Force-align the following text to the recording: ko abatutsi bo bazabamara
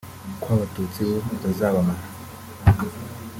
ko 0.41 0.47
abatutsi 0.55 0.99
bo 1.07 1.17
bazabamara 1.41 2.03